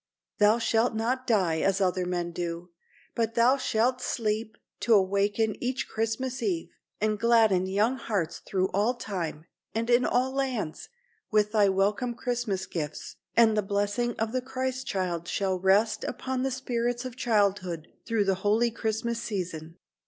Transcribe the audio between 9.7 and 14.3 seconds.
and in all lands, with thy welcome Christmas gifts, and the blessing